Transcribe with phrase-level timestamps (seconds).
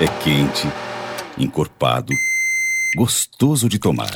[0.00, 0.68] É quente,
[1.38, 2.12] encorpado,
[2.96, 4.10] gostoso de tomar.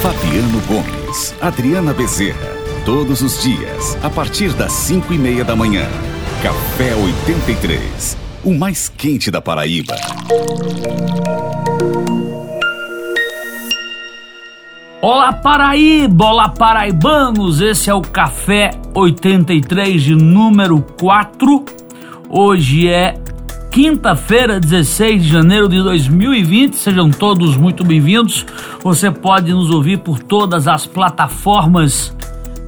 [0.00, 2.54] Fabiano Gomes, Adriana Bezerra.
[2.84, 5.84] Todos os dias, a partir das 5 e meia da manhã.
[6.44, 9.96] Café 83, o mais quente da Paraíba.
[15.02, 21.64] Olá Paraíba, olá paraibanos, esse é o Café 83 de número 4.
[22.36, 23.23] Hoje é
[23.74, 26.76] quinta-feira, 16 de janeiro de 2020.
[26.76, 28.46] Sejam todos muito bem-vindos.
[28.84, 32.16] Você pode nos ouvir por todas as plataformas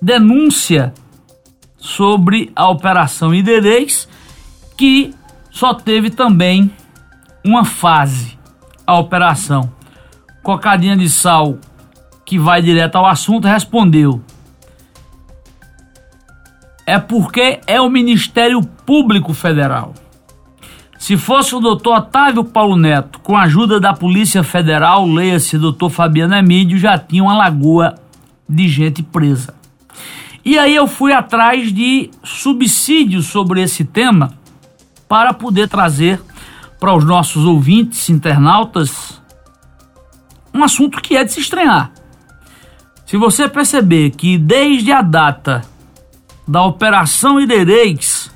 [0.01, 0.93] denúncia
[1.77, 4.07] sobre a operação Iderês,
[4.77, 5.13] que
[5.49, 6.71] só teve também
[7.43, 8.37] uma fase,
[8.85, 9.71] a operação
[10.41, 11.59] Cocadinha de Sal
[12.25, 14.21] que vai direto ao assunto, respondeu:
[16.91, 19.93] É porque é o Ministério Público Federal.
[20.99, 25.89] Se fosse o doutor Otávio Paulo Neto, com a ajuda da Polícia Federal, leia-se doutor
[25.89, 27.95] Fabiano Emílio, já tinha uma lagoa
[28.47, 29.53] de gente presa.
[30.43, 34.33] E aí eu fui atrás de subsídios sobre esse tema
[35.07, 36.21] para poder trazer
[36.77, 39.21] para os nossos ouvintes, internautas,
[40.53, 41.93] um assunto que é de se estranhar.
[43.05, 45.70] Se você perceber que desde a data
[46.51, 48.29] da Operação Iderês,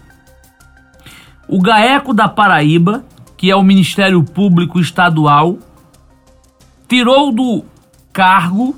[1.49, 3.03] o GAECO da Paraíba,
[3.35, 5.57] que é o Ministério Público Estadual,
[6.87, 7.65] tirou do
[8.13, 8.73] cargo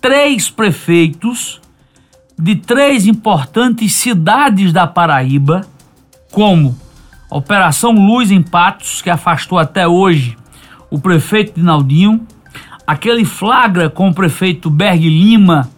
[0.00, 1.60] três prefeitos
[2.38, 5.66] de três importantes cidades da Paraíba,
[6.30, 6.78] como
[7.28, 10.38] Operação Luz em Patos, que afastou até hoje
[10.88, 12.24] o prefeito de Naldinho,
[12.86, 15.68] aquele flagra com o prefeito Berg Lima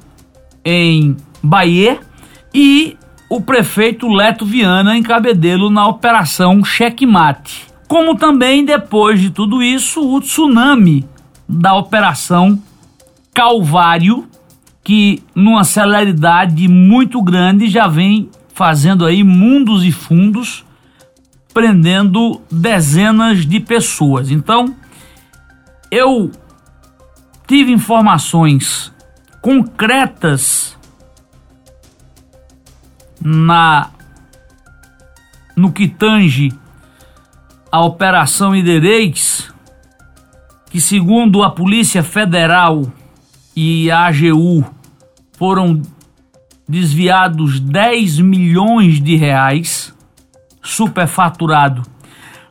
[0.62, 2.06] em Bahia
[2.52, 2.96] e
[3.28, 7.66] o prefeito Leto Viana em Cabedelo na operação Checkmate.
[7.86, 11.04] Como também depois de tudo isso, o tsunami
[11.48, 12.62] da operação
[13.34, 14.26] Calvário,
[14.82, 20.64] que numa celeridade muito grande já vem fazendo aí mundos e fundos,
[21.54, 24.30] prendendo dezenas de pessoas.
[24.30, 24.74] Então,
[25.90, 26.30] eu
[27.46, 28.92] tive informações
[29.40, 30.77] concretas
[33.20, 33.90] na
[35.56, 36.52] no que tange
[37.70, 39.52] a operação Iderês,
[40.70, 42.90] que segundo a Polícia Federal
[43.56, 44.64] e a AGU
[45.32, 45.82] foram
[46.68, 49.92] desviados 10 milhões de reais,
[50.62, 51.82] superfaturado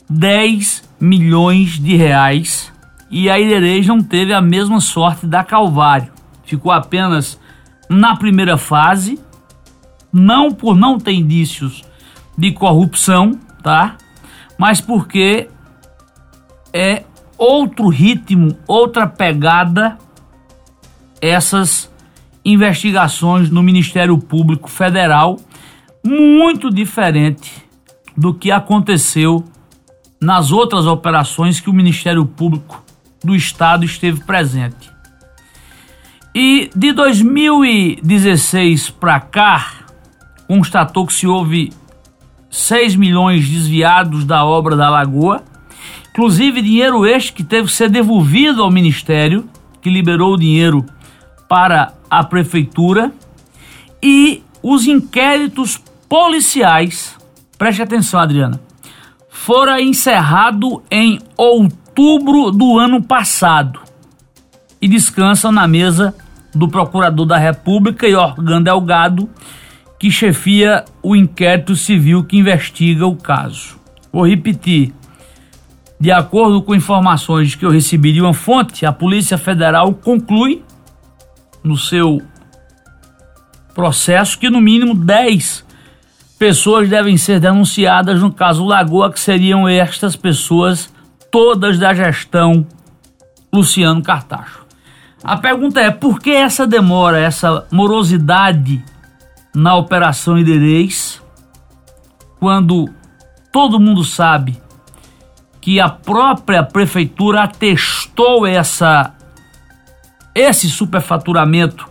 [0.10, 2.74] 10 milhões de reais
[3.10, 6.12] e a Iderês não teve a mesma sorte da Calvário.
[6.44, 7.40] Ficou apenas
[7.90, 9.20] na primeira fase,
[10.12, 11.84] não por não ter indícios
[12.38, 13.98] de corrupção, tá?
[14.58, 15.50] Mas porque
[16.74, 17.04] é
[17.38, 19.98] outro ritmo, outra pegada
[21.22, 21.92] essas
[22.44, 25.40] investigações no Ministério Público Federal,
[26.04, 27.52] muito diferente
[28.16, 29.44] do que aconteceu
[30.20, 32.84] nas outras operações que o Ministério Público
[33.24, 34.90] do Estado esteve presente.
[36.34, 39.74] E de 2016 para cá,
[40.48, 41.72] constatou que se houve
[42.50, 45.44] 6 milhões desviados da obra da Lagoa,
[46.10, 49.48] inclusive dinheiro este que teve que ser devolvido ao Ministério,
[49.82, 50.86] que liberou o dinheiro
[51.48, 53.12] para a Prefeitura,
[54.02, 57.16] e os inquéritos policiais,
[57.58, 58.60] preste atenção, Adriana,
[59.30, 63.80] fora encerrado em outubro do ano passado
[64.82, 66.14] e descansam na mesa
[66.54, 69.30] do Procurador da República e Organ Delgado,
[70.00, 73.78] que chefia o inquérito civil que investiga o caso.
[74.12, 74.94] Vou repetir.
[76.00, 80.64] De acordo com informações que eu recebi de uma fonte, a Polícia Federal conclui
[81.64, 82.22] no seu
[83.74, 85.66] processo que no mínimo 10
[86.38, 90.94] pessoas devem ser denunciadas no caso Lagoa, que seriam estas pessoas
[91.32, 92.66] todas da gestão
[93.52, 94.66] Luciano Cartacho.
[95.24, 98.84] A pergunta é: por que essa demora, essa morosidade
[99.58, 101.20] na Operação Iderês,
[102.40, 102.88] quando
[103.52, 104.56] todo mundo sabe
[105.60, 109.16] que a própria prefeitura atestou essa
[110.36, 111.90] esse superfaturamento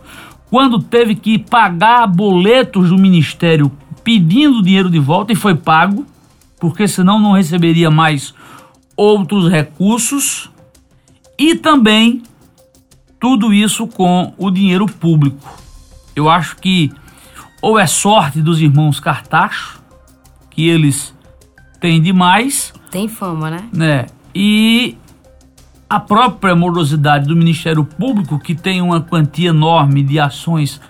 [0.49, 3.69] quando teve que pagar boletos do ministério
[4.01, 6.05] pedindo dinheiro de volta e foi pago,
[6.57, 8.33] porque senão não receberia mais
[8.95, 10.49] outros recursos
[11.37, 12.23] e também
[13.19, 15.61] tudo isso com o dinheiro público.
[16.15, 16.93] Eu acho que
[17.61, 19.81] ou é sorte dos irmãos Cartacho,
[20.49, 21.13] que eles
[21.79, 22.73] têm demais.
[22.91, 23.69] Tem fama, né?
[23.73, 24.05] Né?
[24.33, 24.97] E
[25.89, 30.81] a própria morosidade do Ministério Público, que tem uma quantia enorme de ações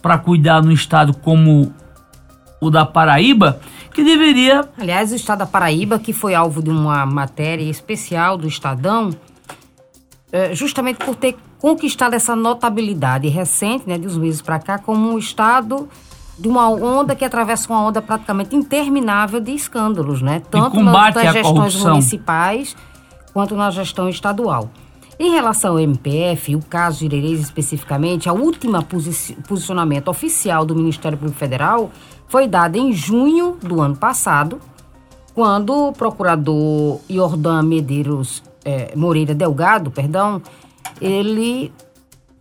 [0.00, 1.72] para cuidar no estado como
[2.60, 3.60] o da Paraíba,
[3.94, 4.68] que deveria.
[4.78, 9.10] Aliás, o estado da Paraíba, que foi alvo de uma matéria especial do Estadão,
[10.52, 15.18] justamente por ter conquistado essa notabilidade recente, né, de uns meses para cá, como um
[15.18, 15.88] estado
[16.38, 20.42] de uma onda que atravessa uma onda praticamente interminável de escândalos, né?
[20.50, 21.90] Tanto nas, gestões corrupção.
[21.90, 22.76] municipais
[23.32, 24.70] quanto na gestão estadual.
[25.18, 30.74] Em relação ao MPF, o caso de Irerês especificamente, a última posi posicionamento oficial do
[30.74, 31.90] Ministério Público Federal
[32.26, 34.58] foi dado em junho do ano passado,
[35.34, 40.40] quando o procurador Jordan Medeiros é, Moreira Delgado, perdão,
[41.00, 41.72] ele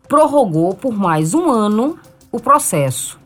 [0.08, 1.98] prorrogou por mais um ano
[2.32, 3.20] o processo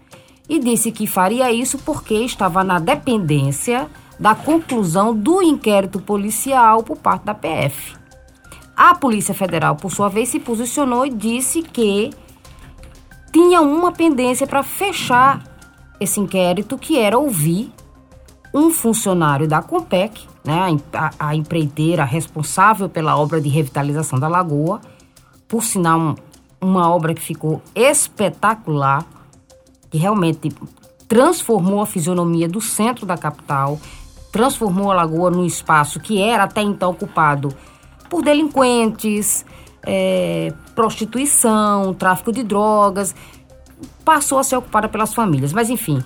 [0.47, 3.89] e disse que faria isso porque estava na dependência
[4.19, 7.95] da conclusão do inquérito policial por parte da PF.
[8.75, 12.11] A Polícia Federal, por sua vez, se posicionou e disse que
[13.31, 15.43] tinha uma pendência para fechar
[15.99, 17.71] esse inquérito, que era ouvir
[18.55, 24.79] um funcionário da Compec, né, a, a empreiteira responsável pela obra de revitalização da lagoa,
[25.45, 26.15] por sinal, um,
[26.61, 29.05] uma obra que ficou espetacular,
[29.91, 30.55] que realmente
[31.05, 33.77] transformou a fisionomia do centro da capital,
[34.31, 37.53] transformou a lagoa num espaço que era até então ocupado
[38.09, 39.45] por delinquentes,
[39.83, 43.13] é, prostituição, tráfico de drogas
[44.05, 45.51] passou a ser ocupada pelas famílias.
[45.51, 46.01] Mas, enfim,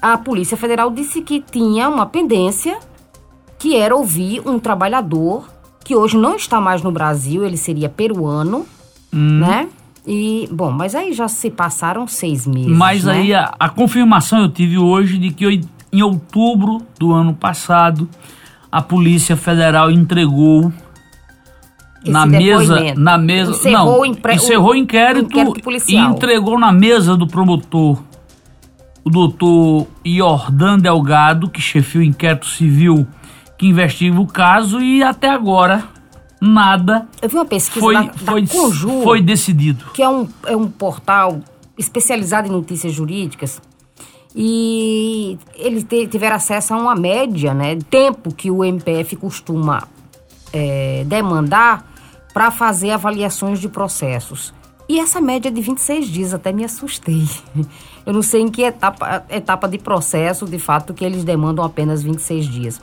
[0.00, 2.78] a Polícia Federal disse que tinha uma pendência,
[3.58, 5.48] que era ouvir um trabalhador
[5.84, 8.66] que hoje não está mais no Brasil, ele seria peruano,
[9.12, 9.38] hum.
[9.38, 9.68] né?
[10.06, 12.76] E, bom, mas aí já se passaram seis meses.
[12.76, 13.12] Mas né?
[13.12, 15.60] aí a, a, confirmação eu tive hoje de que
[15.92, 18.08] em outubro do ano passado
[18.70, 20.72] a Polícia Federal entregou
[22.04, 27.16] na mesa, na mesa, encerrou, não, impre, encerrou o inquérito, inquérito e entregou na mesa
[27.16, 28.00] do promotor
[29.06, 33.06] o doutor Jordan Delgado, que chefia o inquérito civil
[33.56, 35.84] que investiga o caso e até agora
[36.40, 39.84] nada Eu vi uma pesquisa foi, da, da foi, Conjur, foi decidido.
[39.94, 41.38] Que é um, é um portal
[41.78, 43.62] especializado em notícias jurídicas
[44.34, 49.86] e eles tiveram acesso a uma média, né, tempo que o MPF costuma
[50.52, 51.88] é, demandar
[52.34, 54.52] para fazer avaliações de processos.
[54.88, 57.24] E essa média de 26 dias até me assustei.
[58.06, 62.04] Eu não sei em que etapa, etapa de processo, de fato, que eles demandam apenas
[62.04, 62.80] 26 dias.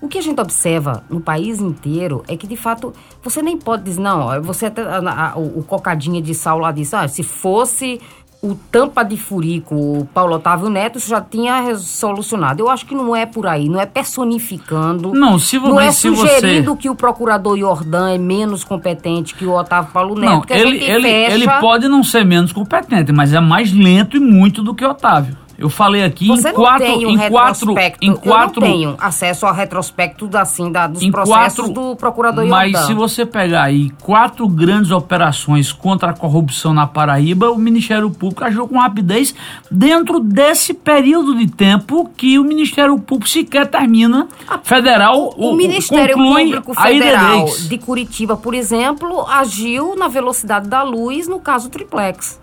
[0.00, 3.82] O que a gente observa no país inteiro é que, de fato, você nem pode
[3.82, 7.22] dizer, não, você até, a, a, o, o cocadinha de sal lá disse, ah, se
[7.22, 8.00] fosse
[8.42, 12.62] o tampa de furico, o Paulo Otávio Neto, já tinha solucionado.
[12.62, 15.12] Eu acho que não é por aí, não é personificando.
[15.12, 16.80] Não, se você, não é sugerindo você...
[16.80, 20.30] que o procurador Jordan é menos competente que o Otávio Paulo Neto.
[20.30, 21.34] Não, ele, ele, fecha...
[21.34, 25.36] ele pode não ser menos competente, mas é mais lento e muito do que Otávio.
[25.60, 28.72] Eu falei aqui Você em não quatro, tem um em quatro, em quatro, Eu não
[28.72, 33.64] tenho acesso ao retrospecto assim, da, dos processos quatro, do procurador Mas se você pegar
[33.64, 39.34] aí quatro grandes operações contra a corrupção na Paraíba, o Ministério Público agiu com rapidez
[39.70, 44.28] dentro desse período de tempo que o Ministério Público sequer termina
[44.62, 45.34] federal.
[45.36, 51.38] O Ministério conclui Público Federal de Curitiba, por exemplo, agiu na velocidade da luz no
[51.38, 52.40] caso Triplex.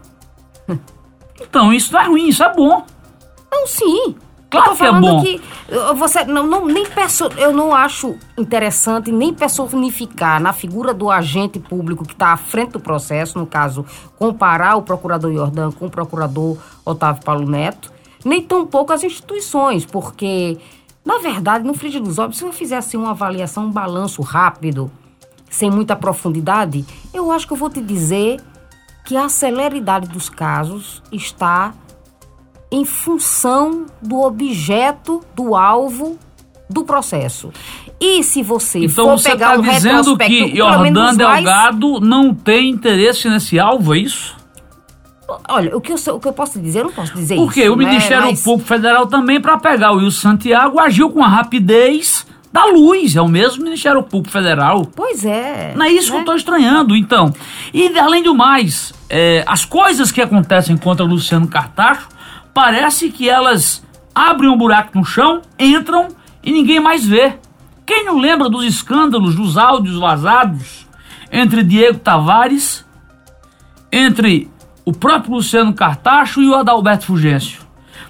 [1.41, 2.83] Então, isso não é ruim, isso é bom.
[3.51, 4.15] Não, sim.
[4.49, 5.21] Claro eu tô que é falando bom.
[5.21, 5.41] que
[5.97, 11.59] você não, não nem perso, eu não acho interessante nem personificar na figura do agente
[11.59, 13.85] público que está à frente do processo, no caso,
[14.17, 17.91] comparar o procurador Jordan com o procurador Otávio Paulo Neto,
[18.23, 20.57] nem tampouco as instituições, porque
[21.07, 24.91] na verdade, no frigir dos ovos, se eu fizesse uma avaliação, um balanço rápido,
[25.49, 28.41] sem muita profundidade, eu acho que eu vou te dizer
[29.05, 31.73] que a celeridade dos casos está
[32.71, 36.17] em função do objeto, do alvo
[36.69, 37.51] do processo.
[37.99, 41.99] E se você Então for você pegar está um dizendo que Jordan os mais- Delgado
[42.01, 44.35] não tem interesse nesse alvo, é isso?
[45.49, 47.73] Olha, o que, eu, o que eu posso dizer, eu não posso dizer Porque isso.
[47.73, 47.85] o né?
[47.85, 52.63] Ministério Mas- Público Federal também, para pegar o Wilson Santiago, agiu com a rapidez da
[52.65, 53.15] luz.
[53.15, 54.85] É o mesmo Ministério Público Federal.
[54.95, 55.73] Pois é.
[55.75, 56.21] Não é isso que eu né?
[56.21, 57.33] estou estranhando, então.
[57.73, 62.07] E além do mais, é, as coisas que acontecem contra Luciano Cartacho,
[62.57, 63.85] parece que elas
[64.15, 66.07] abrem um buraco no chão, entram
[66.43, 67.35] e ninguém mais vê.
[67.85, 70.87] Quem não lembra dos escândalos, dos áudios vazados
[71.31, 72.83] entre Diego Tavares,
[73.91, 74.49] entre
[74.83, 77.61] o próprio Luciano Cartacho e o Adalberto Fugêncio,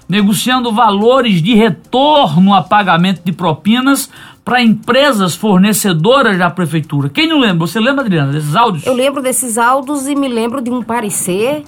[0.08, 4.08] negociando valores de retorno a pagamento de propinas
[4.42, 7.10] para empresas fornecedoras da prefeitura.
[7.10, 7.66] Quem não lembra?
[7.66, 8.86] Você lembra, Adriana, desses áudios?
[8.86, 11.64] Eu lembro desses áudios e me lembro de um parecer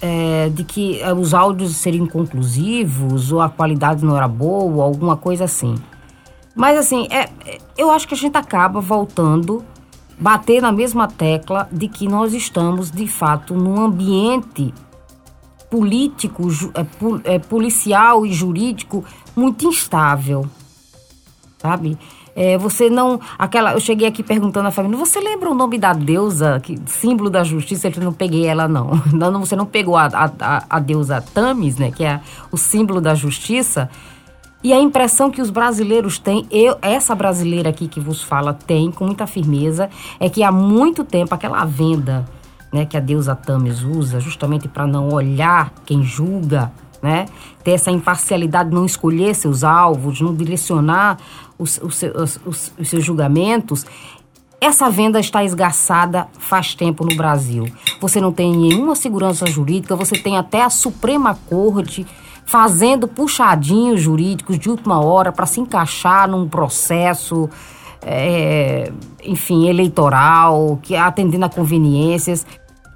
[0.00, 5.16] é, de que é, os áudios seriam inconclusivos ou a qualidade não era boa alguma
[5.16, 5.74] coisa assim.
[6.54, 9.64] Mas assim, é, é, eu acho que a gente acaba voltando,
[10.18, 14.72] bater na mesma tecla de que nós estamos, de fato, num ambiente
[15.70, 19.04] político, é, é, policial e jurídico
[19.36, 20.48] muito instável
[21.58, 21.98] sabe?
[22.40, 23.18] É, você não.
[23.36, 27.28] Aquela, eu cheguei aqui perguntando à família, você lembra o nome da deusa, que, símbolo
[27.28, 27.88] da justiça?
[27.88, 28.92] Eu não peguei ela, não.
[29.12, 31.90] não, você não pegou a, a, a- a deusa Tamis, né?
[31.90, 32.20] Que é
[32.52, 33.90] o símbolo da justiça.
[34.62, 38.92] E a impressão que os brasileiros têm, eu, essa brasileira aqui que vos fala tem
[38.92, 39.90] com muita firmeza,
[40.20, 42.24] é que há muito tempo aquela venda
[42.72, 46.70] né, que a deusa Tamis usa, justamente para não olhar quem julga,
[47.02, 47.26] né,
[47.64, 51.18] ter essa imparcialidade, não escolher seus alvos, não direcionar
[51.58, 53.84] os, os seus- os- os seus julgamentos,
[54.60, 57.66] essa venda está esgarçada faz tempo no Brasil.
[58.00, 62.06] Você não tem nenhuma segurança jurídica, você tem até a Suprema Corte
[62.44, 67.48] fazendo puxadinhos jurídicos de última hora para se encaixar num processo,
[68.02, 68.90] é,
[69.22, 72.46] enfim, eleitoral, que atendendo a conveniências.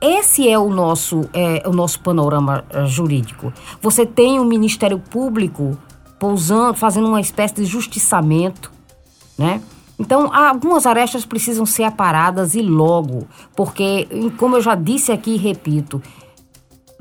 [0.01, 3.53] Esse é o nosso, é, o nosso panorama eh, jurídico.
[3.81, 5.79] Você tem o Ministério Público
[6.23, 8.71] pousando, fazendo uma espécie de justiçamento,
[9.37, 9.61] né?
[9.99, 13.27] Então, algumas arestas precisam ser aparadas e logo,
[13.57, 16.01] porque, como eu já disse aqui e repito,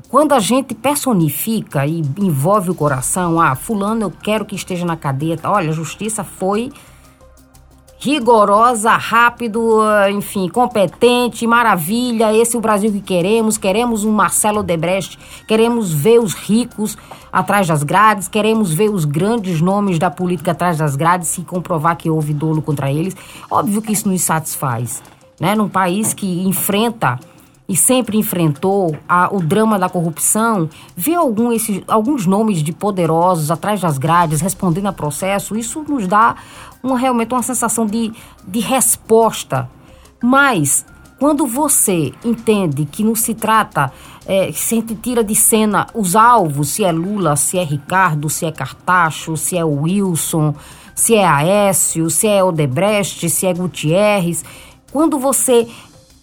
[0.08, 4.96] quando a gente personifica e envolve o coração, ah, fulano eu quero que esteja na
[4.96, 6.72] cadeia, olha, a justiça foi
[8.02, 14.58] rigorosa, rápido, ah, enfim, competente, maravilha, esse é o Brasil que queremos, queremos um Marcelo
[14.58, 15.16] Odebrecht,
[15.46, 16.98] queremos ver os ricos
[17.32, 21.96] atrás das grades, queremos ver os grandes nomes da política atrás das grades e comprovar
[21.96, 23.16] que houve dolo contra eles.
[23.48, 25.00] Óbvio que isso nos satisfaz,
[25.38, 25.54] né?
[25.54, 27.20] Num país que enfrenta
[27.72, 33.50] e sempre enfrentou a- o drama da corrupção, ver algum, esses, alguns nomes de poderosos
[33.50, 36.34] atrás das grades, respondendo a processo, isso nos dá
[36.82, 38.12] uma, realmente uma sensação de,
[38.46, 39.70] de resposta.
[40.22, 40.84] Mas,
[41.18, 43.90] quando você entende que não se trata,
[44.26, 48.28] é, se a gente tira de cena os alvos, se é Lula, se é Ricardo,
[48.28, 50.54] se é Cartacho, se é Wilson,
[50.94, 54.44] se é Aécio, se é Odebrecht, se é Gutierrez,
[54.92, 55.66] quando você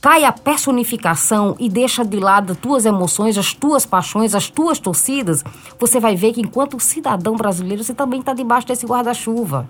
[0.01, 4.79] cai a personificação e deixa de lado as tuas emoções, as tuas paixões, as tuas
[4.79, 5.43] torcidas,
[5.77, 9.67] você vai ver que enquanto cidadão brasileiro você também está debaixo desse guarda-chuva.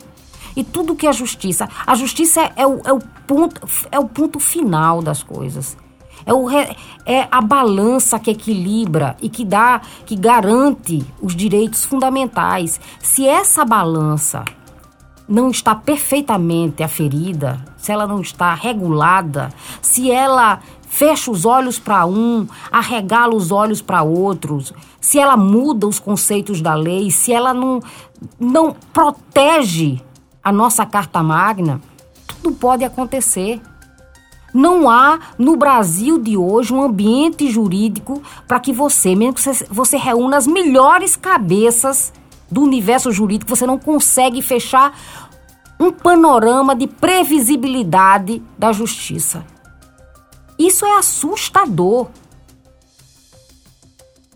[0.55, 4.05] E tudo que é justiça, a justiça é, é o, é o ponto, é o
[4.05, 5.77] ponto final das coisas.
[6.25, 12.79] É, o, é a balança que equilibra e que dá, que garante os direitos fundamentais.
[12.99, 14.43] Se essa balança
[15.29, 22.03] não está perfeitamente aferida, se ela não está regulada, se ela fecha os olhos para
[22.07, 27.53] um, arregala os olhos para outros, se ela muda os conceitos da lei, se ela
[27.53, 27.79] não,
[28.39, 30.01] não protege
[30.43, 31.79] a nossa Carta Magna,
[32.25, 33.61] tudo pode acontecer.
[34.51, 39.67] Não há no Brasil de hoje um ambiente jurídico para que você, mesmo que você,
[39.69, 42.11] você reúna as melhores cabeças
[42.51, 44.97] do universo jurídico, você não consegue fechar
[45.79, 49.45] um panorama de previsibilidade da justiça.
[50.57, 52.09] Isso é assustador.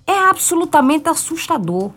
[0.07, 1.91] É absolutamente assustador.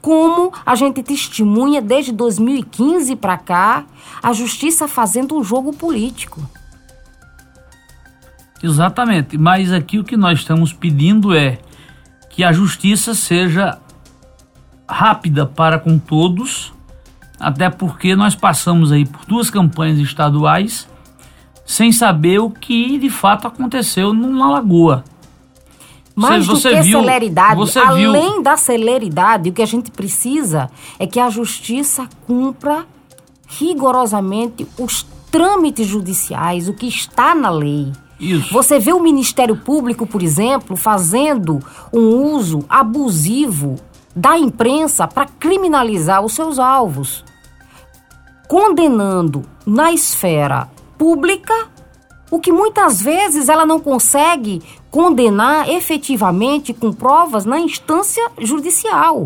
[0.00, 3.86] Como a gente testemunha desde 2015 para cá
[4.20, 6.40] a justiça fazendo um jogo político.
[8.60, 11.58] Exatamente, mas aqui o que nós estamos pedindo é
[12.30, 13.78] que a justiça seja
[14.92, 16.72] rápida para com todos,
[17.40, 20.88] até porque nós passamos aí por duas campanhas estaduais
[21.64, 25.04] sem saber o que de fato aconteceu na Lagoa.
[26.14, 28.42] Mais você, do que viu, celeridade, além viu.
[28.42, 32.84] da celeridade, o que a gente precisa é que a justiça cumpra
[33.46, 37.90] rigorosamente os trâmites judiciais, o que está na lei.
[38.20, 38.52] Isso.
[38.52, 41.60] Você vê o Ministério Público, por exemplo, fazendo
[41.92, 43.76] um uso abusivo
[44.14, 47.24] da imprensa para criminalizar os seus alvos,
[48.48, 51.70] condenando na esfera pública
[52.30, 59.24] o que muitas vezes ela não consegue condenar efetivamente com provas na instância judicial.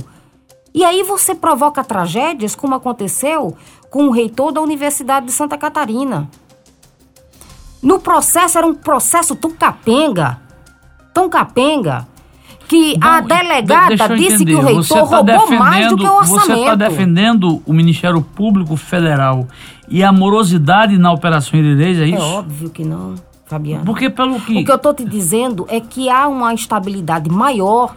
[0.74, 3.56] E aí você provoca tragédias, como aconteceu
[3.90, 6.28] com o reitor da Universidade de Santa Catarina.
[7.80, 10.40] No processo era um processo tão capenga,
[11.14, 12.06] tão capenga,
[12.68, 16.46] que a delegada disse que o reitor tá roubou mais do que o orçamento.
[16.46, 19.46] Você está defendendo o Ministério Público Federal
[19.88, 22.16] e a morosidade na Operação Irirês, é isso?
[22.16, 23.14] É óbvio que não,
[23.46, 23.84] Fabiano.
[23.84, 24.60] Porque pelo que...
[24.60, 27.94] O que eu estou te dizendo é que há uma estabilidade maior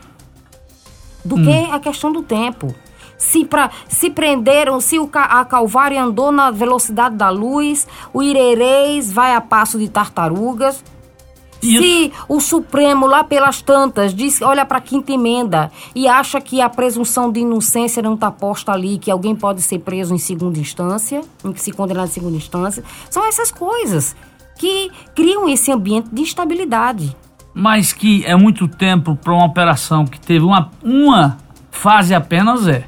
[1.26, 1.44] do hum.
[1.44, 2.74] que a questão do tempo
[3.20, 9.12] se, pra, se prenderam, se o, a Calvário andou na velocidade da luz, o Irerês
[9.12, 10.84] vai a passo de tartarugas.
[11.62, 11.84] Isso.
[11.84, 16.62] Se o Supremo, lá pelas tantas, diz, olha para a quinta emenda e acha que
[16.62, 20.60] a presunção de inocência não está posta ali, que alguém pode ser preso em segunda
[20.60, 24.16] instância, em que se condenar em segunda instância, são essas coisas
[24.58, 27.16] que criam esse ambiente de instabilidade.
[27.54, 31.38] Mas que é muito tempo para uma operação que teve uma, uma
[31.72, 32.86] fase apenas, é.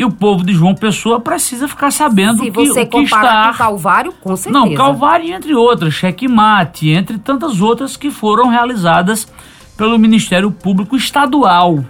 [0.00, 3.50] E o povo de João Pessoa precisa ficar sabendo Se que, você o que está...
[3.50, 4.64] com Calvário, com certeza.
[4.64, 9.30] Não, Calvário entre outras, checkmate, entre tantas outras que foram realizadas
[9.76, 11.84] pelo Ministério Público Estadual.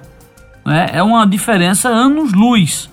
[0.66, 0.90] Né?
[0.92, 2.90] É uma diferença anos-luz.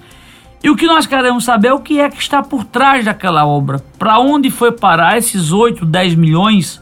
[0.64, 3.44] E o que nós queremos saber é o que é que está por trás daquela
[3.44, 3.84] obra.
[3.98, 6.80] Para onde foi parar esses 8, 10 milhões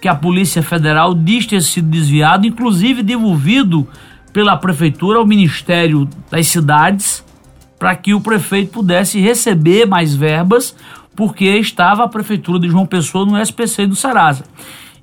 [0.00, 3.86] que a Polícia Federal diz ter sido desviado, inclusive devolvido
[4.32, 7.22] pela Prefeitura ao Ministério das Cidades
[7.84, 10.74] para que o prefeito pudesse receber mais verbas,
[11.14, 14.46] porque estava a prefeitura de João Pessoa no SPC do Serasa.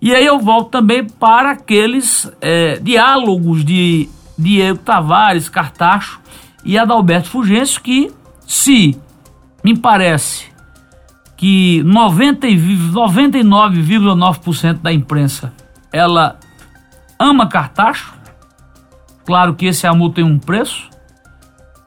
[0.01, 6.19] E aí eu volto também para aqueles é, diálogos de Diego Tavares, Cartacho
[6.65, 8.11] e Adalberto Fugêncio, que
[8.47, 8.97] se
[9.63, 10.47] me parece
[11.37, 15.53] que 99,9% da imprensa
[15.93, 16.39] ela
[17.19, 18.15] ama Cartacho,
[19.23, 20.89] claro que esse amor tem um preço,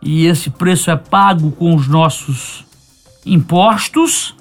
[0.05, 2.65] e esse preço é pago com os nossos
[3.25, 4.37] impostos,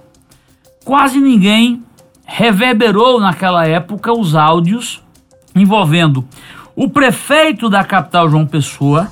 [0.83, 1.81] quase ninguém
[2.25, 5.01] reverberou naquela época os áudios
[5.55, 6.27] envolvendo
[6.75, 9.09] o prefeito da capital João Pessoa,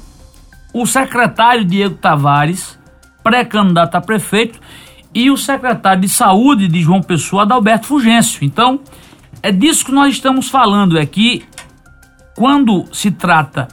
[0.73, 2.77] o secretário Diego Tavares,
[3.23, 4.59] pré-candidato a prefeito,
[5.13, 8.43] e o secretário de saúde de João Pessoa, Adalberto Fugêncio.
[8.43, 8.79] Então,
[9.43, 11.43] é disso que nós estamos falando, é que
[12.35, 13.67] quando se trata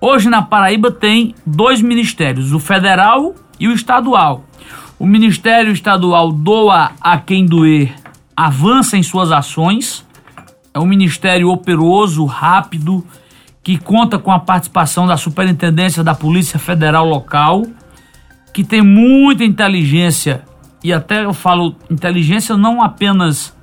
[0.00, 4.44] Hoje na Paraíba tem dois ministérios, o federal e o estadual.
[4.96, 7.92] O Ministério Estadual doa a quem doer,
[8.36, 10.06] avança em suas ações.
[10.72, 13.04] É um ministério operoso, rápido,
[13.62, 17.64] que conta com a participação da Superintendência da Polícia Federal local,
[18.52, 20.44] que tem muita inteligência
[20.82, 23.54] e até eu falo inteligência não apenas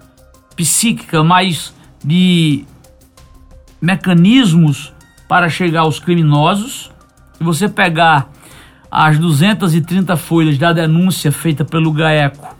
[0.55, 2.65] psíquica, mas de
[3.81, 4.93] mecanismos
[5.35, 6.89] para chegar aos criminosos.
[7.33, 8.29] Se você pegar
[8.89, 12.55] as 230 folhas da denúncia feita pelo GAECO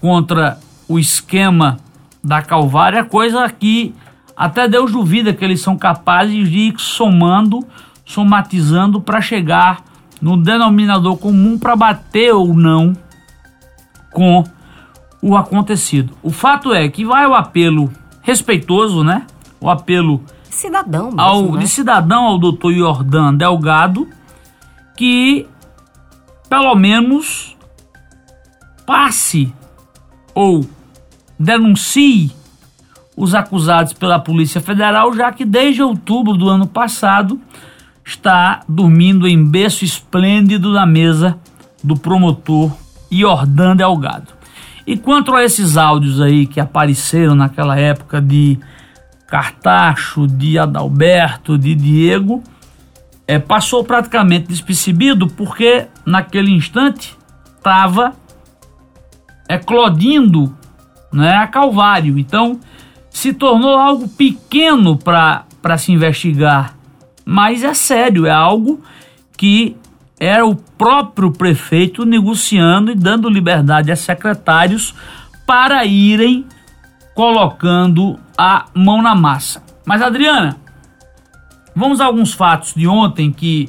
[0.00, 1.76] contra o esquema
[2.22, 3.92] da Calvário é coisa que
[4.36, 7.66] até Deus duvida que eles são capazes de ir somando,
[8.04, 9.82] somatizando para chegar
[10.22, 12.92] no denominador comum para bater ou não
[14.12, 14.44] com
[15.20, 16.16] o acontecido.
[16.22, 17.90] O fato é que vai o apelo
[18.22, 19.26] respeitoso, né?
[19.60, 20.22] O apelo
[20.54, 21.58] cidadão mesmo, ao, né?
[21.60, 24.08] de cidadão ao doutor Jordan Delgado,
[24.96, 25.46] que
[26.48, 27.56] pelo menos
[28.86, 29.52] passe
[30.34, 30.66] ou
[31.38, 32.30] denuncie
[33.16, 37.40] os acusados pela Polícia Federal, já que desde outubro do ano passado
[38.04, 41.38] está dormindo em berço esplêndido na mesa
[41.82, 42.72] do promotor
[43.10, 44.32] Jordan Delgado.
[44.86, 48.58] E quanto a esses áudios aí que apareceram naquela época de
[49.34, 52.40] Cartacho, de Adalberto, de Diego,
[53.26, 57.18] é, passou praticamente despercebido porque naquele instante
[57.56, 58.14] estava
[59.48, 60.56] eclodindo
[61.12, 62.16] né, a Calvário.
[62.16, 62.60] Então
[63.10, 66.76] se tornou algo pequeno para se investigar,
[67.24, 68.84] mas é sério, é algo
[69.36, 69.76] que
[70.20, 74.94] era o próprio prefeito negociando e dando liberdade a secretários
[75.44, 76.46] para irem
[77.16, 79.62] colocando a mão na massa.
[79.84, 80.56] Mas Adriana,
[81.74, 83.68] vamos a alguns fatos de ontem que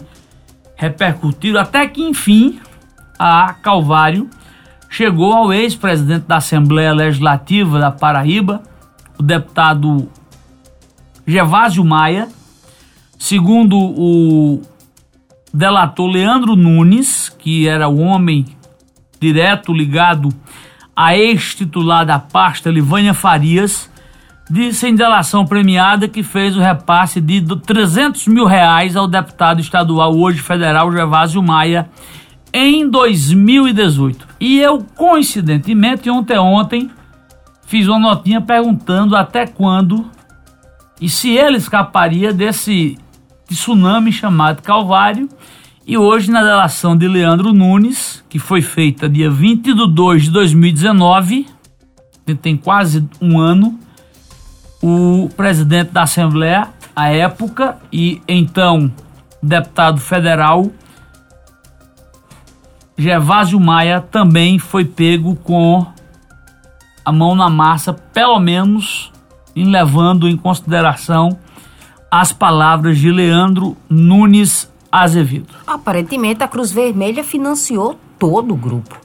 [0.76, 2.60] repercutiram até que enfim
[3.18, 4.30] a Calvário
[4.90, 8.64] chegou ao ex-presidente da Assembleia Legislativa da Paraíba,
[9.18, 10.10] o deputado
[11.28, 12.30] Gervásio Maia,
[13.18, 14.62] segundo o
[15.54, 18.46] delator Leandro Nunes, que era o homem
[19.20, 20.30] direto ligado
[20.96, 23.90] a ex-titular da pasta Livânia Farias,
[24.50, 30.16] disse em delação premiada que fez o repasse de 300 mil reais ao deputado estadual,
[30.16, 31.90] hoje federal, Gervásio Maia,
[32.54, 34.28] em 2018.
[34.40, 36.92] E eu, coincidentemente, ontem ontem
[37.66, 40.10] fiz uma notinha perguntando até quando
[41.02, 42.98] e se ele escaparia desse
[43.48, 45.28] tsunami chamado Calvário.
[45.88, 50.32] E hoje, na delação de Leandro Nunes, que foi feita dia 20 de 2 de
[50.32, 51.46] 2019,
[52.42, 53.78] tem quase um ano,
[54.82, 58.92] o presidente da Assembleia, à época, e então
[59.42, 60.70] deputado federal,
[62.98, 65.86] Gervásio Maia, também foi pego com
[67.04, 69.12] a mão na massa, pelo menos
[69.56, 71.38] em levando em consideração
[72.10, 75.54] as palavras de Leandro Nunes Azevedo.
[75.68, 79.05] Aparentemente, a Cruz Vermelha financiou todo o grupo.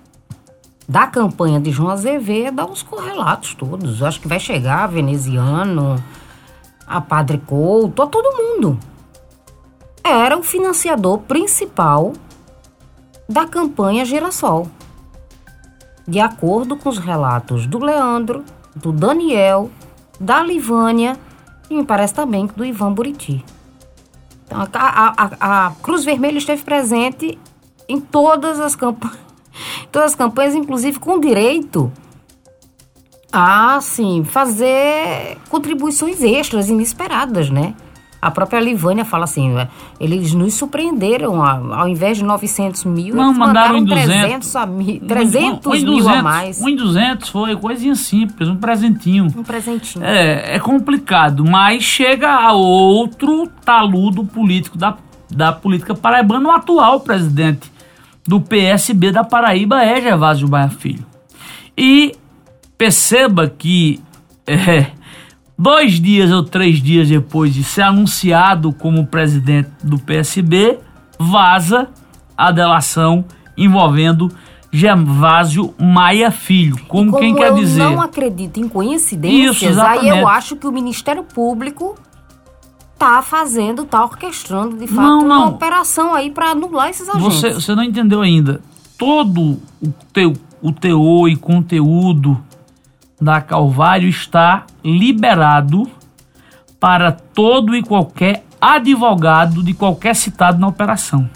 [0.90, 4.00] Da campanha de João Azevedo aos correlatos todos.
[4.00, 6.03] Eu acho que vai chegar a Veneziano,
[6.85, 8.76] a Padre Couto, a todo mundo.
[10.03, 12.12] Era o financiador principal
[13.29, 14.66] da campanha Girassol.
[16.09, 19.70] De acordo com os relatos do Leandro, do Daniel,
[20.18, 21.16] da Livânia
[21.70, 23.44] e me parece também do Ivan Buriti.
[24.44, 27.38] Então, a, a, a, Cruz Vermelha esteve presente
[27.88, 29.29] em todas as campanhas,
[29.90, 31.92] todas as campanhas, inclusive com direito
[33.32, 37.74] a, assim, fazer contribuições extras inesperadas, né?
[38.22, 39.66] A própria Livânia fala assim, é,
[39.98, 44.66] eles nos surpreenderam, ao invés de 900 mil, Não, eles mandaram, mandaram 300, 300, a
[44.66, 46.60] mil, 300 um, um, um mil 200, a mais.
[46.60, 49.28] Um em 200 foi coisinha simples, um presentinho.
[49.34, 50.04] Um presentinho.
[50.04, 54.98] É, é complicado, mas chega a outro taludo político da,
[55.30, 57.70] da política paraibana, o atual presidente
[58.26, 61.04] do PSB da Paraíba é Gervásio Baia Filho.
[61.76, 62.14] E
[62.76, 64.00] perceba que
[64.46, 64.87] é,
[65.59, 70.78] dois dias ou três dias depois de ser anunciado como presidente do PSB,
[71.18, 71.88] vaza
[72.37, 73.24] a delação
[73.56, 74.30] envolvendo
[74.72, 76.76] Gervásio Maia Filho.
[76.87, 77.83] Como, Como quem quer eu dizer?
[77.83, 80.18] não acredito em coincidências, Isso, aí exatamente.
[80.18, 81.96] eu acho que o Ministério Público
[83.00, 85.48] tá fazendo, tá orquestrando de fato Não, uma não.
[85.48, 87.40] operação aí para anular esses agentes.
[87.40, 88.60] Você, você não entendeu ainda.
[88.98, 92.38] Todo o, teu, o teor e conteúdo
[93.18, 95.90] da Calvário está liberado
[96.78, 101.28] para todo e qualquer advogado de qualquer citado na operação.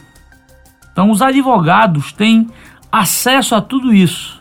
[0.92, 2.46] Então, os advogados têm
[2.92, 4.38] acesso a tudo isso.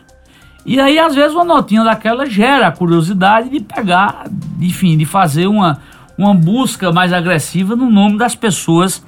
[0.66, 4.26] E aí, às vezes, uma notinha daquela gera a curiosidade de pegar,
[4.60, 5.80] enfim, de fazer uma,
[6.16, 9.04] uma busca mais agressiva no nome das pessoas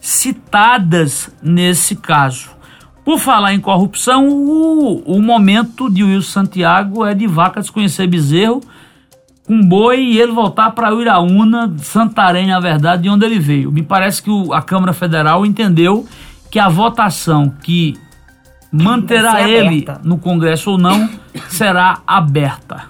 [0.00, 2.50] citadas nesse caso.
[3.04, 8.60] Por falar em corrupção, o, o momento de Wilson Santiago é de vaca desconhecer bezerro
[9.46, 13.72] com boi e ele voltar para Uiraúna, Santarém, na verdade, de onde ele veio.
[13.72, 16.06] Me parece que o- a Câmara Federal entendeu
[16.48, 17.96] que a votação que
[18.70, 21.08] manterá ele no Congresso ou não
[21.48, 22.84] será aberta.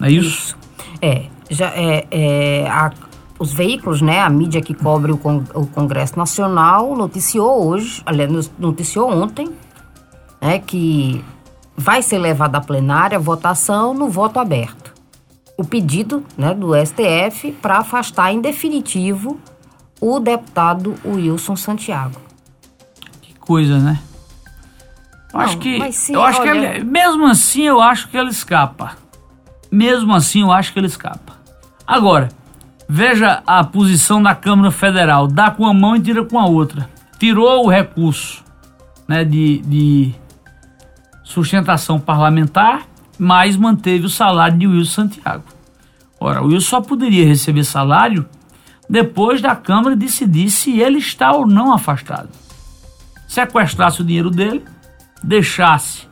[0.00, 0.28] Não é isso?
[0.28, 0.56] isso.
[1.02, 2.90] É, já é, é a,
[3.38, 8.50] os veículos, né, a mídia que cobre o, Con o Congresso Nacional noticiou hoje, aliás,
[8.58, 9.50] noticiou ontem,
[10.40, 11.24] né, que
[11.76, 14.94] vai ser levada à plenária a votação no voto aberto.
[15.58, 19.40] O pedido né, do STF para afastar em definitivo
[20.00, 22.20] o deputado Wilson Santiago.
[23.22, 24.00] Que coisa, né?
[25.32, 26.52] Eu acho que, se, eu acho olha...
[26.52, 28.96] que ele, mesmo assim eu acho que ele escapa.
[29.70, 31.35] Mesmo assim eu acho que ele escapa.
[31.86, 32.28] Agora,
[32.88, 36.90] veja a posição da Câmara Federal, dá com a mão e tira com a outra.
[37.18, 38.42] Tirou o recurso,
[39.06, 40.14] né, de, de
[41.22, 42.82] sustentação parlamentar,
[43.18, 45.44] mas manteve o salário de Wilson Santiago.
[46.18, 48.26] Ora, o Wilson só poderia receber salário
[48.88, 52.28] depois da Câmara decidir se ele está ou não afastado.
[53.28, 54.64] Sequestrasse o dinheiro dele,
[55.22, 56.08] deixasse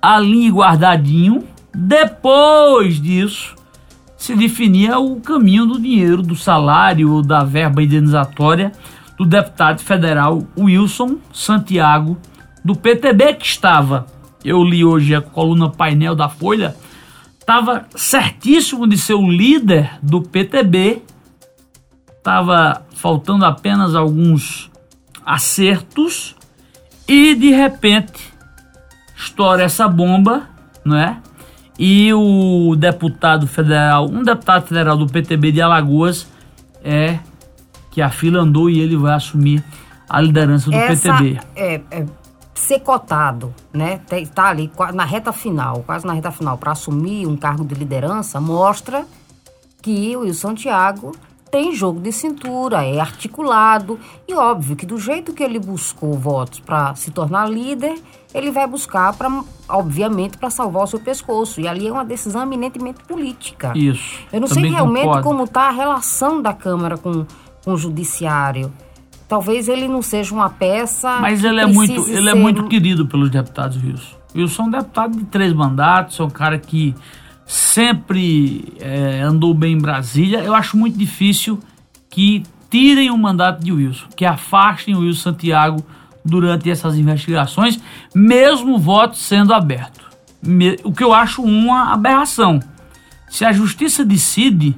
[0.00, 3.59] ali guardadinho, depois disso
[4.20, 8.70] se definia o caminho do dinheiro, do salário ou da verba indenizatória
[9.16, 12.18] do deputado federal Wilson Santiago,
[12.62, 14.04] do PTB, que estava.
[14.44, 16.76] Eu li hoje a coluna painel da Folha,
[17.38, 21.02] estava certíssimo de ser o líder do PTB,
[22.18, 24.70] estava faltando apenas alguns
[25.24, 26.36] acertos.
[27.08, 28.34] E de repente
[29.16, 30.46] estoura essa bomba,
[30.84, 31.16] não é?
[31.82, 36.26] E o deputado federal, um deputado federal do PTB de Alagoas
[36.84, 37.18] é
[37.90, 39.64] que a fila andou e ele vai assumir
[40.06, 41.40] a liderança do Essa PTB.
[41.56, 42.06] É, é
[42.54, 43.98] ser cotado, né,
[44.34, 48.38] tá ali na reta final, quase na reta final, para assumir um cargo de liderança,
[48.38, 49.06] mostra
[49.80, 51.12] que o Wilson Thiago
[51.50, 56.60] tem jogo de cintura, é articulado e óbvio que do jeito que ele buscou votos
[56.60, 57.98] para se tornar líder,
[58.32, 59.28] ele vai buscar para,
[59.68, 61.60] obviamente, para salvar o seu pescoço.
[61.60, 63.72] E ali é uma decisão eminentemente política.
[63.74, 64.20] Isso.
[64.32, 65.28] Eu não sei realmente concordo.
[65.28, 67.26] como está a relação da Câmara com,
[67.64, 68.72] com o Judiciário.
[69.28, 71.18] Talvez ele não seja uma peça.
[71.20, 74.16] Mas ele é muito, ele é muito querido pelos deputados Wilson.
[74.34, 76.94] Wilson é um deputado de três mandatos, é um cara que
[77.50, 80.38] sempre é, andou bem em Brasília.
[80.38, 81.58] Eu acho muito difícil
[82.08, 85.84] que tirem o mandato de Wilson, que afastem o Wilson Santiago
[86.24, 87.80] durante essas investigações,
[88.14, 90.08] mesmo o voto sendo aberto.
[90.84, 92.60] O que eu acho uma aberração.
[93.28, 94.76] Se a justiça decide,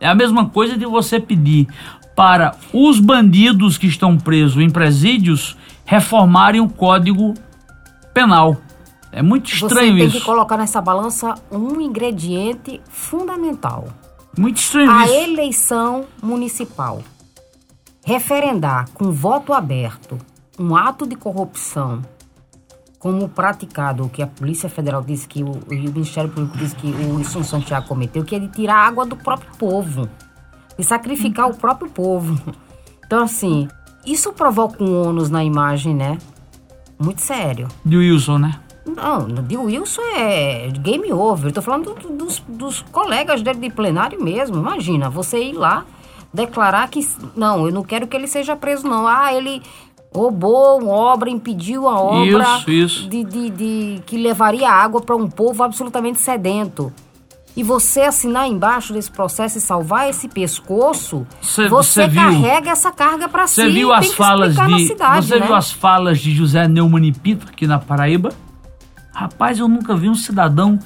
[0.00, 1.68] é a mesma coisa de você pedir
[2.16, 7.34] para os bandidos que estão presos em presídios reformarem o Código
[8.14, 8.56] Penal.
[9.12, 10.06] É muito estranho isso.
[10.06, 13.88] Você tem que colocar nessa balança um ingrediente fundamental.
[14.36, 15.14] Muito estranho a isso.
[15.14, 17.02] A eleição municipal.
[18.04, 20.18] Referendar com voto aberto
[20.58, 22.02] um ato de corrupção
[22.98, 26.88] como praticado, o que a Polícia Federal disse que o, o Ministério Público disse que
[26.88, 30.08] o Wilson Santiago cometeu, que é de tirar água do próprio povo
[30.76, 32.40] e sacrificar o próprio povo.
[33.06, 33.68] Então, assim,
[34.04, 36.18] isso provoca um ônus na imagem, né?
[36.98, 37.68] Muito sério.
[37.84, 38.60] De Wilson, né?
[38.96, 41.48] Não, de Wilson é game over.
[41.48, 44.56] Estou falando do, dos, dos colegas dele de plenário mesmo.
[44.56, 45.84] Imagina, você ir lá
[46.32, 47.06] declarar que.
[47.36, 49.06] Não, eu não quero que ele seja preso, não.
[49.06, 49.62] Ah, ele
[50.14, 53.08] roubou uma obra, impediu a obra isso, isso.
[53.08, 56.92] De, de, de que levaria água para um povo absolutamente sedento
[57.58, 62.70] e você assinar embaixo desse processo e salvar esse pescoço, cê, você cê carrega viu,
[62.70, 63.68] essa carga para si.
[63.68, 65.46] Viu as falas de cidade, Você né?
[65.46, 68.32] viu as falas de José Neumann Pinto aqui na Paraíba?
[69.18, 70.78] Rapaz, eu nunca vi um cidadão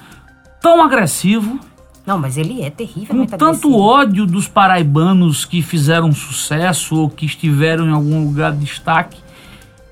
[0.61, 1.59] tão agressivo.
[2.07, 3.15] Não, mas ele é terrível.
[3.15, 8.65] Com tanto ódio dos paraibanos que fizeram sucesso ou que estiveram em algum lugar de
[8.65, 9.23] destaque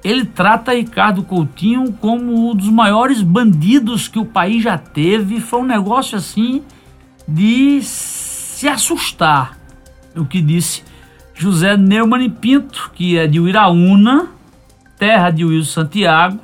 [0.02, 5.40] ele trata Ricardo Coutinho como um dos maiores bandidos que o país já teve.
[5.40, 6.62] Foi um negócio assim
[7.28, 9.58] de se assustar.
[10.16, 10.82] O que disse
[11.34, 14.28] José Neumann Pinto, que é de Uiraúna,
[14.98, 16.40] terra de Wilson Santiago,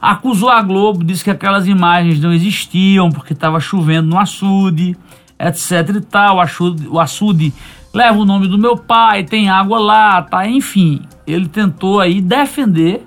[0.00, 4.96] acusou a Globo, disse que aquelas imagens não existiam porque estava chovendo no açude,
[5.38, 6.36] etc e tal.
[6.36, 7.52] O açude, o açude
[7.92, 10.46] leva o nome do meu pai, tem água lá, tá?
[10.46, 13.06] Enfim, ele tentou aí defender,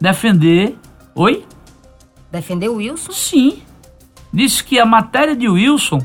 [0.00, 0.76] defender,
[1.14, 1.44] oi?
[2.30, 3.12] Defender o Wilson?
[3.12, 3.62] Sim.
[4.32, 6.00] Disse que a matéria de Wilson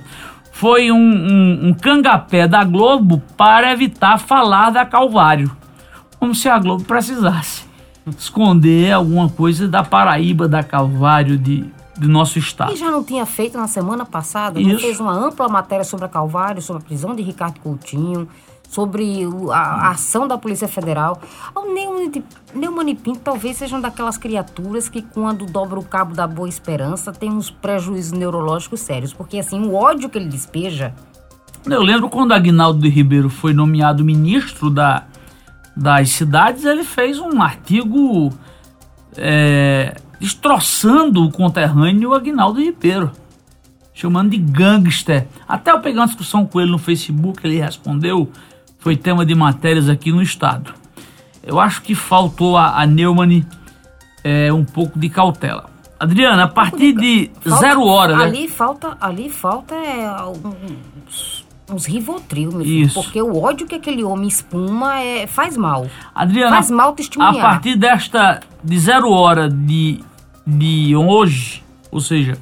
[0.51, 5.51] foi um, um, um cangapé da Globo para evitar falar da Calvário.
[6.19, 7.70] Como se a Globo precisasse
[8.17, 11.65] esconder alguma coisa da Paraíba, da Calvário, de,
[11.97, 12.73] do nosso estado.
[12.73, 14.59] E já não tinha feito na semana passada?
[14.59, 14.69] Isso.
[14.69, 18.27] Não fez uma ampla matéria sobre a Calvário, sobre a prisão de Ricardo Coutinho,
[18.71, 21.21] sobre a, a ação da Polícia Federal.
[21.53, 21.73] O
[22.57, 27.11] Neumann Pinto talvez seja uma daquelas criaturas que, quando dobra o cabo da boa esperança,
[27.11, 29.13] tem uns prejuízos neurológicos sérios.
[29.13, 30.93] Porque, assim, o ódio que ele despeja.
[31.65, 35.03] Eu lembro quando Agnaldo de Ribeiro foi nomeado ministro da,
[35.75, 38.31] das cidades, ele fez um artigo
[39.17, 43.11] é, destroçando o conterrâneo Agnaldo Ribeiro
[43.93, 45.27] chamando de gangster.
[45.47, 48.31] Até eu peguei uma discussão com ele no Facebook, ele respondeu,
[48.79, 50.73] foi tema de matérias aqui no estado.
[51.43, 53.45] Eu acho que faltou a, a Neumann
[54.23, 55.69] é, um pouco de cautela.
[55.99, 58.23] Adriana, a partir de falta, zero hora, né?
[58.23, 60.09] Ali falta, ali falta é,
[61.05, 61.40] uns,
[61.73, 63.01] uns Rivotril, meu filho, Isso.
[63.01, 65.87] porque o ódio que aquele homem espuma é, faz mal.
[66.13, 67.37] Adriana, faz mal testemunhar.
[67.37, 69.99] A partir desta de zero hora de,
[70.45, 72.37] de hoje, ou seja,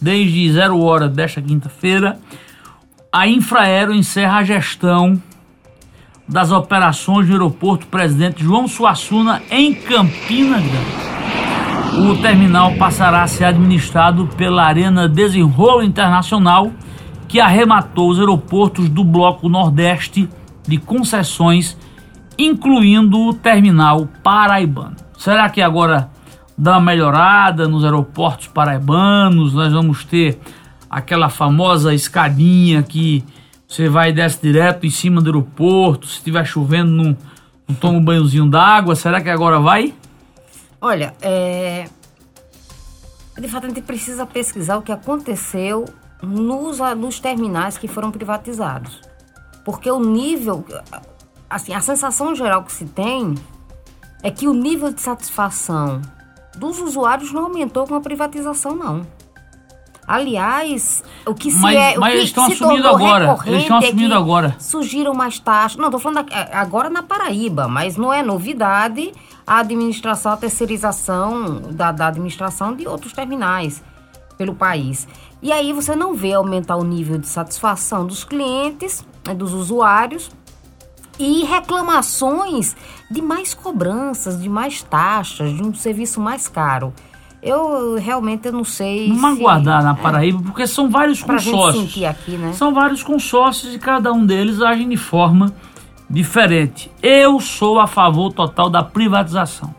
[0.00, 2.18] desde zero hora desta quinta-feira,
[3.12, 5.20] a Infraero encerra a gestão
[6.26, 11.04] das operações do aeroporto Presidente João Suassuna em Campina Grande.
[12.10, 16.72] O terminal passará a ser administrado pela Arena Desenrolo Internacional,
[17.34, 20.28] que arrematou os aeroportos do Bloco Nordeste
[20.64, 21.76] de concessões,
[22.38, 24.94] incluindo o terminal paraibano.
[25.18, 26.08] Será que agora
[26.56, 30.38] dar uma melhorada nos aeroportos paraibanos, nós vamos ter
[30.88, 33.24] aquela famosa escadinha que
[33.66, 37.16] você vai e desce direto em cima do aeroporto, se estiver chovendo não,
[37.66, 39.92] não toma um banhozinho d'água, será que agora vai?
[40.80, 41.86] Olha, é...
[43.36, 45.84] de fato a gente precisa pesquisar o que aconteceu
[46.24, 49.00] nos, nos terminais que foram privatizados.
[49.64, 50.64] Porque o nível,
[51.48, 53.34] assim, a sensação geral que se tem
[54.22, 56.00] é que o nível de satisfação
[56.56, 59.06] dos usuários não aumentou com a privatização, não.
[60.06, 61.96] Aliás, o que se mas, é.
[61.96, 63.38] Mas o que eles estão assumindo agora.
[63.46, 64.56] Eles estão assumindo é agora.
[64.58, 65.78] Surgiram mais taxas.
[65.78, 69.12] Não, estou falando é, agora na Paraíba, mas não é novidade
[69.46, 73.82] a administração, a terceirização da, da administração de outros terminais
[74.36, 75.08] pelo país.
[75.44, 80.30] E aí você não vê aumentar o nível de satisfação dos clientes, né, dos usuários,
[81.18, 82.74] e reclamações
[83.10, 86.94] de mais cobranças, de mais taxas, de um serviço mais caro.
[87.42, 89.08] Eu realmente não sei.
[89.08, 89.94] Vamos se, aguardar na é.
[89.94, 92.02] Paraíba, é, porque são vários consórcios.
[92.04, 92.54] Aqui, né?
[92.54, 95.52] São vários consórcios e cada um deles age de forma
[96.08, 96.90] diferente.
[97.02, 99.74] Eu sou a favor total da privatização.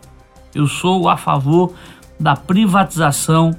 [0.54, 1.72] Eu sou a favor
[2.20, 3.50] da privatização.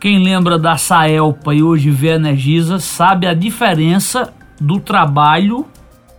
[0.00, 5.66] Quem lembra da Saelpa e hoje vê a Energisa sabe a diferença do trabalho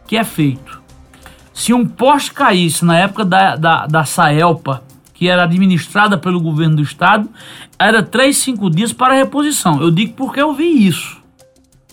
[0.05, 0.81] que é feito.
[1.53, 6.77] Se um poste caísse na época da, da, da Saelpa, que era administrada pelo governo
[6.77, 7.29] do estado,
[7.77, 9.81] era 3, 5 dias para reposição.
[9.81, 11.17] Eu digo porque eu vi isso.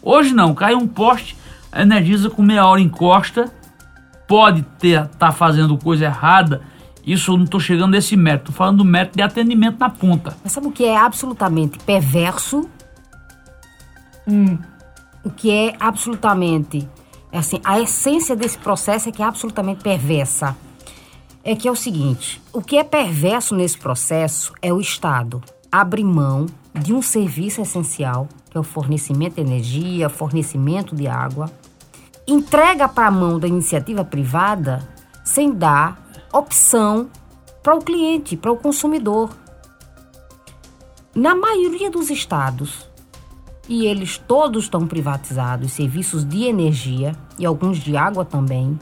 [0.03, 1.37] Hoje não, cai um poste,
[1.70, 3.53] a Energisa com meia hora encosta,
[4.27, 6.62] pode estar tá fazendo coisa errada,
[7.06, 10.36] isso eu não estou chegando nesse método, estou falando do método de atendimento na ponta.
[10.42, 12.68] Mas sabe o que é absolutamente perverso?
[14.26, 14.58] Hum.
[15.24, 16.88] O que é absolutamente
[17.30, 20.56] é assim, a essência desse processo é que é absolutamente perversa.
[21.44, 26.04] É que é o seguinte: o que é perverso nesse processo é o Estado abrir
[26.04, 31.50] mão de um serviço essencial, que é o fornecimento de energia, fornecimento de água,
[32.26, 34.86] entrega para a mão da iniciativa privada
[35.24, 37.08] sem dar opção
[37.62, 39.30] para o cliente, para o consumidor.
[41.14, 42.88] Na maioria dos estados,
[43.68, 48.78] e eles todos estão privatizados, serviços de energia e alguns de água também.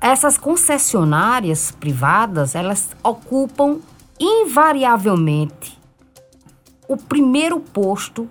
[0.00, 3.78] Essas concessionárias privadas, elas ocupam
[4.20, 5.78] invariavelmente
[6.86, 8.28] o primeiro posto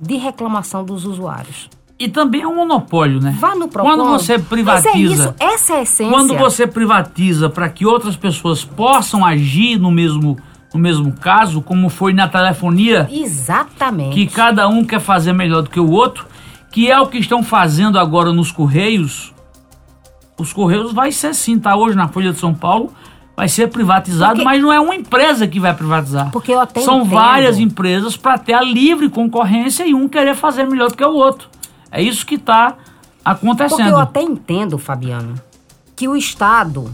[0.00, 1.68] de reclamação dos usuários.
[1.98, 3.34] E também é um monopólio, né?
[3.38, 3.68] Vá no.
[3.68, 4.90] Quando você privatiza.
[4.92, 6.10] Mas é isso, essa é a essência.
[6.10, 10.36] Quando você privatiza para que outras pessoas possam agir no mesmo
[10.74, 13.08] no mesmo caso, como foi na telefonia.
[13.10, 14.14] Exatamente.
[14.14, 16.26] Que cada um quer fazer melhor do que o outro,
[16.70, 19.32] que é o que estão fazendo agora nos Correios.
[20.38, 21.74] Os Correios vai ser sim, tá?
[21.74, 22.92] Hoje na Folha de São Paulo
[23.34, 24.44] vai ser privatizado, Porque...
[24.44, 26.30] mas não é uma empresa que vai privatizar.
[26.30, 27.10] Porque eu até São entendo.
[27.10, 31.14] várias empresas para ter a livre concorrência e um querer fazer melhor do que o
[31.14, 31.48] outro.
[31.96, 32.76] É isso que está
[33.24, 33.78] acontecendo.
[33.78, 35.34] Porque eu até entendo, Fabiano,
[35.96, 36.92] que o Estado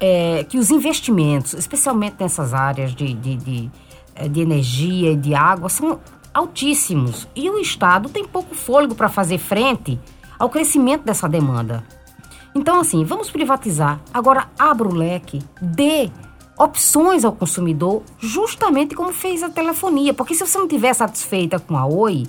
[0.00, 3.70] é, que os investimentos, especialmente nessas áreas de, de, de,
[4.14, 6.00] é, de energia e de água, são
[6.32, 7.28] altíssimos.
[7.36, 10.00] E o Estado tem pouco fôlego para fazer frente
[10.38, 11.84] ao crescimento dessa demanda.
[12.54, 14.00] Então, assim, vamos privatizar.
[14.12, 16.10] Agora, abra o leque, dê
[16.58, 20.14] opções ao consumidor, justamente como fez a telefonia.
[20.14, 22.26] Porque se você não estiver satisfeita com a Oi,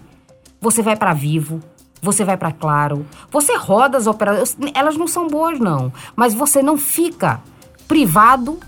[0.60, 1.60] você vai para Vivo,
[2.02, 6.62] você vai para Claro, você roda as operadoras, elas não são boas não, mas você
[6.62, 7.42] não fica
[7.88, 8.60] privado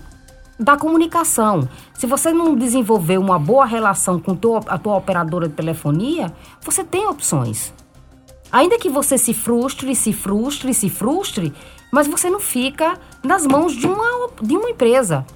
[0.58, 1.68] da comunicação.
[1.94, 4.32] Se você não desenvolver uma boa relação com
[4.68, 6.32] a tua operadora de telefonia,
[6.62, 7.72] você tem opções.
[8.52, 11.52] Ainda que você se frustre, se frustre, se frustre,
[11.90, 15.26] mas você não fica nas mãos de uma, de uma empresa.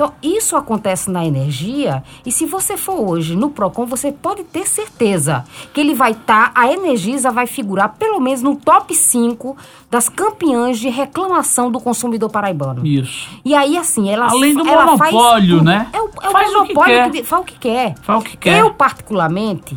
[0.00, 4.66] Então, isso acontece na energia e se você for hoje no PROCON, você pode ter
[4.66, 5.44] certeza
[5.74, 9.54] que ele vai estar, tá, a Energisa vai figurar pelo menos no top 5
[9.90, 12.86] das campeãs de reclamação do consumidor paraibano.
[12.86, 13.28] Isso.
[13.44, 15.90] E aí, assim, ela Além do ela monopólio, faz, né?
[15.92, 17.94] É o, é faz o monopólio o que, que, faz o que quer.
[18.00, 18.58] Faz o que quer.
[18.58, 19.76] Eu, particularmente,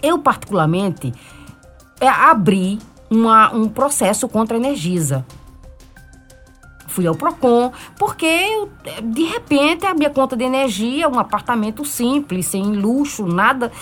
[0.00, 1.12] eu, particularmente,
[2.00, 2.78] é, abri
[3.10, 5.26] uma, um processo contra a Energisa
[6.94, 8.28] fui ao Procon, porque
[9.02, 13.72] de repente a minha conta de energia, um apartamento simples, sem luxo, nada.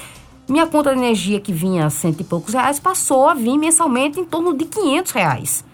[0.48, 4.24] Minha conta de energia que vinha cento e poucos reais passou a vir mensalmente em
[4.24, 5.64] torno de 500 reais.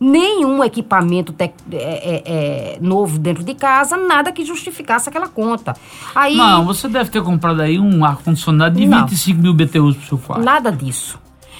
[0.00, 5.74] Nenhum equipamento é, é, é, novo dentro de casa, nada que justificasse aquela conta.
[6.14, 10.04] Aí, Não, você deve ter comprado aí um ar-condicionado de não, 25 mil BTUs para
[10.04, 10.44] o seu quarto.
[10.44, 11.18] Nada disso.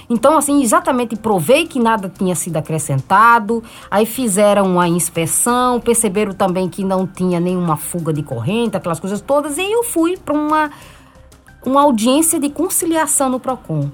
[0.09, 6.69] Então, assim, exatamente provei que nada tinha sido acrescentado, aí fizeram uma inspeção, perceberam também
[6.69, 10.71] que não tinha nenhuma fuga de corrente, aquelas coisas todas, e eu fui para uma,
[11.65, 13.91] uma audiência de conciliação no PROCON.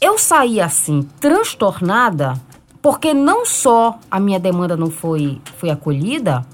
[0.00, 2.34] Eu saí assim, transtornada,
[2.80, 6.46] porque não só a minha demanda não foi, foi acolhida,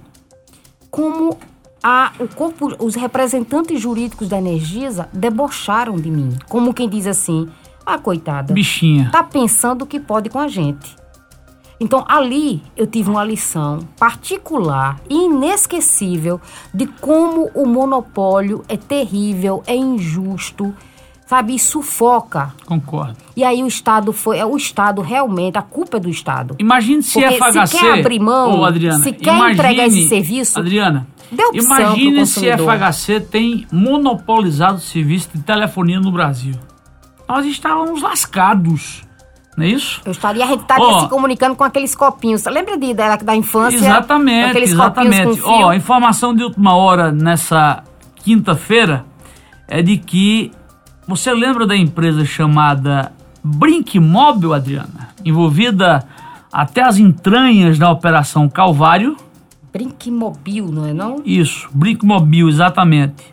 [0.91, 1.39] como
[1.83, 6.37] a, o corpo, os representantes jurídicos da Energisa debocharam de mim.
[6.49, 7.49] Como quem diz assim,
[7.87, 8.53] ah, coitada.
[8.53, 9.11] Bichinha.
[9.13, 10.97] Tá pensando que pode com a gente.
[11.79, 16.41] Então, ali eu tive uma lição particular e inesquecível
[16.75, 20.75] de como o monopólio é terrível, é injusto,
[21.27, 21.55] sabe?
[21.55, 22.55] E sufoca.
[22.65, 23.17] Concordo.
[23.37, 24.39] E aí o Estado foi.
[24.39, 26.57] É o Estado realmente, a culpa é do Estado.
[26.59, 27.67] Imagine se Porque FHC.
[27.67, 30.59] Se quer abrir mão, Adriana, se quer imagine, entregar esse serviço.
[30.59, 31.07] Adriana,
[31.53, 36.55] imagine se a FHC tem monopolizado o serviço de telefonia no Brasil
[37.29, 39.05] nós estávamos lascados.
[39.57, 40.03] Não é isso?
[40.05, 42.45] Eu estaria, a gente estaria oh, se comunicando com aqueles copinhos.
[42.45, 43.77] Lembra de, da, da infância?
[43.77, 45.41] Exatamente, exatamente.
[45.43, 47.83] Ó, oh, informação de última hora nessa
[48.17, 49.07] quinta-feira
[49.67, 50.53] é de que
[51.09, 53.13] você lembra da empresa chamada
[53.43, 55.09] Brinkmóvel, Adriana?
[55.25, 56.07] Envolvida
[56.53, 59.17] até as entranhas da Operação Calvário.
[59.73, 61.23] Brinkmobil, não é não?
[61.25, 63.25] Isso, Brinkmobil, exatamente.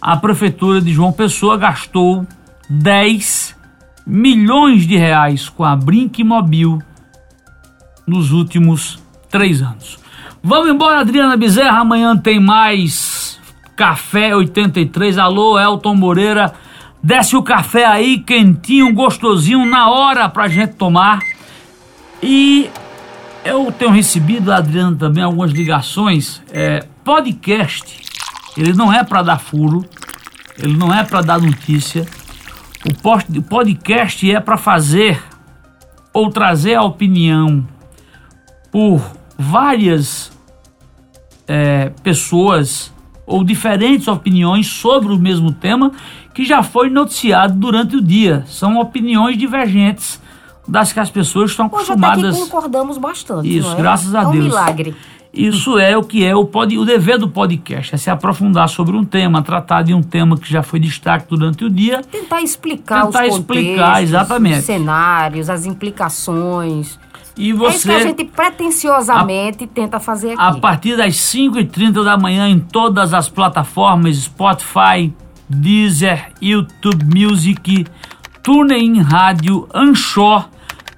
[0.00, 2.26] A prefeitura de João Pessoa gastou
[2.68, 3.56] 10
[4.06, 6.80] milhões de reais com a Brinkmobil
[8.06, 8.98] nos últimos
[9.30, 9.98] três anos.
[10.42, 11.80] Vamos embora, Adriana Bezerra.
[11.80, 13.40] Amanhã tem mais
[13.76, 15.18] Café 83.
[15.18, 16.52] Alô, Elton Moreira.
[17.02, 21.18] Desce o café aí, quentinho, gostosinho, na hora pra gente tomar.
[22.22, 22.70] E
[23.44, 26.40] eu tenho recebido, Adriana, também algumas ligações.
[26.52, 28.00] É, podcast,
[28.56, 29.84] ele não é para dar furo,
[30.56, 32.06] ele não é para dar notícia
[32.84, 35.22] o podcast é para fazer
[36.12, 37.66] ou trazer a opinião
[38.70, 39.00] por
[39.38, 40.32] várias
[41.46, 42.92] é, pessoas
[43.26, 45.92] ou diferentes opiniões sobre o mesmo tema
[46.34, 48.44] que já foi noticiado durante o dia.
[48.46, 50.20] São opiniões divergentes
[50.66, 52.18] das que as pessoas estão acostumadas.
[52.18, 53.56] Hoje até que concordamos bastante.
[53.56, 53.76] Isso, é?
[53.76, 54.44] graças a é um Deus.
[54.44, 54.96] milagre.
[55.32, 58.94] Isso é o que é o, pod, o dever do podcast, é se aprofundar sobre
[58.94, 62.02] um tema, tratar de um tema que já foi destaque durante o dia.
[62.02, 64.58] Tentar explicar tentar os explicar, exatamente.
[64.58, 66.98] os cenários, as implicações.
[67.34, 70.42] E você, é isso que a gente pretensiosamente a, tenta fazer aqui.
[70.42, 75.10] A partir das 5h30 da manhã em todas as plataformas, Spotify,
[75.48, 77.86] Deezer, YouTube Music,
[78.42, 80.46] TuneIn Rádio, Anchor,